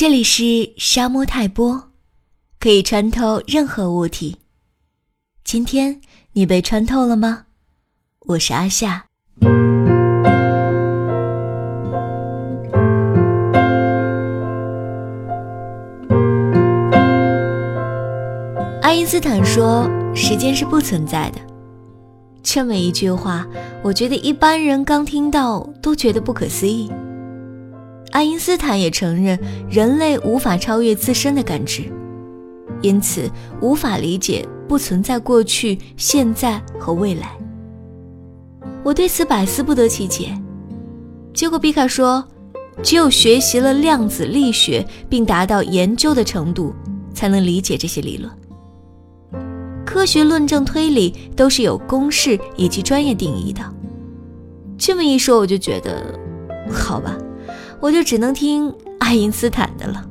[0.00, 1.90] 这里是沙漠泰波，
[2.58, 4.38] 可以穿透任何物体。
[5.44, 6.00] 今天
[6.32, 7.44] 你被穿透了吗？
[8.20, 9.04] 我是阿夏。
[18.80, 19.86] 爱因斯坦说
[20.16, 21.40] ：“时间是不存在的。”
[22.42, 23.46] 这么一句话，
[23.82, 26.90] 我觉得一般人刚听到都觉得不可思议。
[28.10, 29.38] 爱因斯坦也承认
[29.68, 31.84] 人类无法超越自身的感知，
[32.82, 33.30] 因此
[33.60, 37.36] 无法理解不存在过去、现在和未来。
[38.82, 40.36] 我对此百思不得其解。
[41.32, 42.24] 结果毕卡说，
[42.82, 46.74] 只有学习了量子力学并达到研究的程度，
[47.14, 48.32] 才能理解这些理论。
[49.84, 53.62] 科学论证、推理都是有公式以及专业定义的。
[54.78, 56.18] 这么一说，我就觉得，
[56.72, 57.16] 好吧。
[57.80, 60.04] 我就只能听爱因斯坦的了。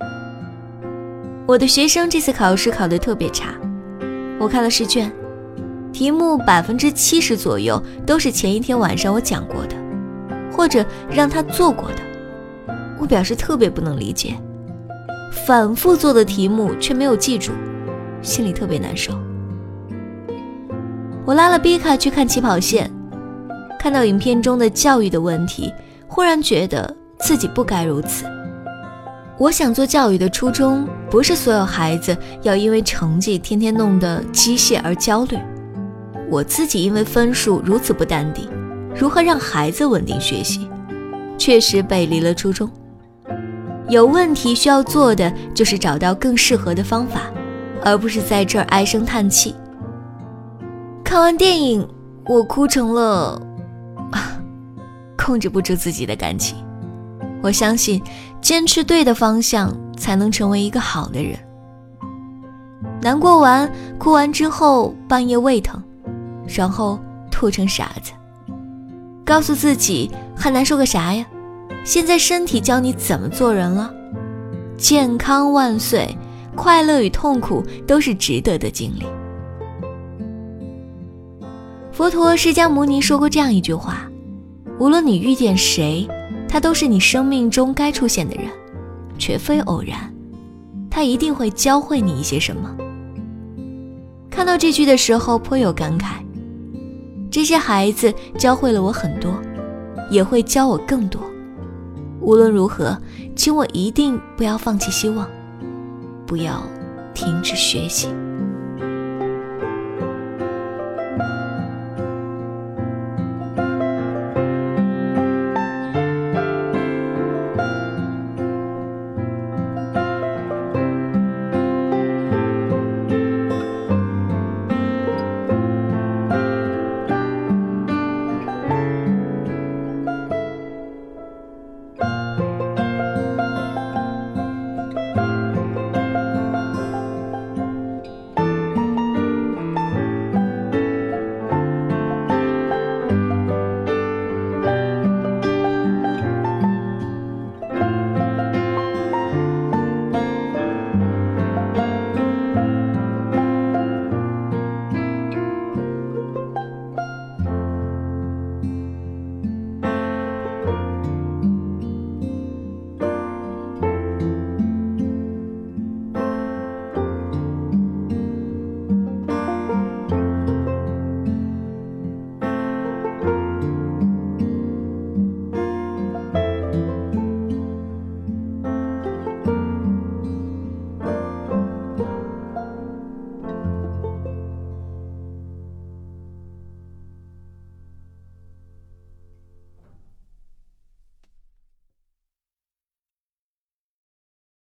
[1.46, 3.54] 我的学生这次考试考得特别差，
[4.40, 5.12] 我看了试卷，
[5.92, 9.76] 题目百分之七十左右都是前一天晚上我讲过的，
[10.50, 11.96] 或者让他做过的。
[12.98, 14.34] 我表示特别不能理解，
[15.46, 17.52] 反复做的题目却没有记住，
[18.22, 19.12] 心里特别难受。
[21.26, 22.90] 我拉了比卡去看起跑线。
[23.84, 25.70] 看到影片中的教育的问题，
[26.08, 28.24] 忽然觉得自己不该如此。
[29.36, 35.36] 我想做教育的初衷，不是所有孩子要因为成绩天天弄得机械而焦虑。
[36.30, 38.48] 我自己因为分数如此不淡定，
[38.98, 40.66] 如何让孩子稳定学习，
[41.36, 42.66] 确实背离了初衷。
[43.90, 47.30] 有问题需要做的就是找到更适合的方法，
[47.84, 49.54] 而不是在这儿唉声叹气。
[51.04, 51.86] 看完电影，
[52.24, 53.38] 我哭成了。
[55.24, 56.58] 控制不住自己的感情，
[57.42, 58.02] 我相信
[58.42, 61.38] 坚持对的方向，才能成为一个好的人。
[63.00, 65.82] 难过完、哭完之后，半夜胃疼，
[66.46, 68.12] 然后吐成傻子，
[69.24, 71.24] 告诉自己还难受个啥呀？
[71.84, 73.90] 现在身体教你怎么做人了。
[74.76, 76.14] 健康万岁，
[76.54, 79.06] 快乐与痛苦都是值得的经历。
[81.92, 84.06] 佛陀释迦牟尼说过这样一句话。
[84.78, 86.08] 无论你遇见谁，
[86.48, 88.46] 他都是你生命中该出现的人，
[89.18, 90.12] 绝非偶然。
[90.90, 92.74] 他一定会教会你一些什么。
[94.30, 96.14] 看到这句的时候，颇有感慨。
[97.30, 99.32] 这些孩子教会了我很多，
[100.10, 101.20] 也会教我更多。
[102.20, 102.96] 无论如何，
[103.36, 105.28] 请我一定不要放弃希望，
[106.26, 106.62] 不要
[107.12, 108.08] 停止学习。